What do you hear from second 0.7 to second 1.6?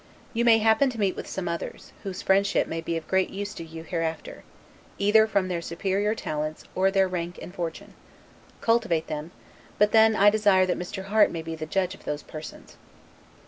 to meet with some